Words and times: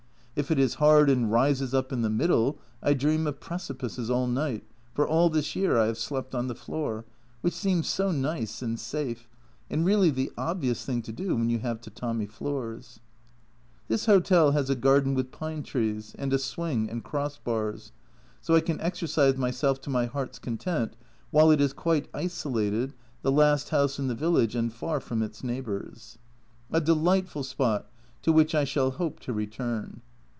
If 0.33 0.49
it 0.49 0.57
is 0.57 0.75
hard 0.75 1.09
and 1.09 1.29
rises 1.29 1.73
up 1.73 1.91
in 1.91 2.03
the 2.03 2.09
middle 2.09 2.57
I 2.81 2.93
dream 2.93 3.27
of 3.27 3.41
precipices 3.41 4.09
all 4.09 4.27
night, 4.27 4.63
for 4.93 5.05
all 5.05 5.29
this 5.29 5.55
year 5.57 5.77
I 5.77 5.87
have 5.87 5.97
slept 5.99 6.33
on 6.33 6.47
the 6.47 6.55
floor, 6.55 7.03
which 7.41 7.53
seems 7.53 7.87
so 7.89 8.11
nice 8.13 8.61
and 8.61 8.79
safe, 8.79 9.27
and 9.69 9.85
really 9.85 10.09
the 10.09 10.31
obvious 10.37 10.85
thing 10.85 11.01
to 11.01 11.11
do 11.11 11.35
when 11.35 11.49
you 11.49 11.59
have 11.59 11.81
tatami 11.81 12.25
floors. 12.25 13.01
This 13.89 14.05
hotel 14.05 14.51
has 14.51 14.69
a 14.69 14.75
garden 14.75 15.15
with 15.15 15.33
pine 15.33 15.63
trees, 15.63 16.15
and 16.17 16.31
a 16.31 16.39
swing 16.39 16.89
and 16.89 17.03
cross 17.03 17.37
bars, 17.37 17.91
so 18.41 18.55
I 18.55 18.61
can 18.61 18.79
exercise 18.79 19.35
myself 19.35 19.81
to 19.81 19.89
my 19.89 20.05
heart's 20.05 20.39
content, 20.39 20.95
while 21.31 21.51
it 21.51 21.59
is 21.61 21.73
quite 21.73 22.07
isolated, 22.13 22.93
the 23.21 23.33
last 23.33 23.69
house 23.69 23.99
in 23.99 24.07
the 24.07 24.15
village 24.15 24.55
and 24.55 24.71
far 24.73 25.01
from 25.01 25.21
its 25.21 25.43
neighbours. 25.43 26.17
A 26.71 26.79
216 26.79 26.79
A 26.79 26.81
Journal 26.81 26.81
from 26.81 26.81
Japan 26.81 26.95
delightful 26.95 27.43
spot, 27.43 27.91
to 28.23 28.31
which 28.31 28.55
I 28.55 28.63
shall 28.63 28.91
hope 28.91 29.19
to 29.19 29.33
return. 29.33 30.01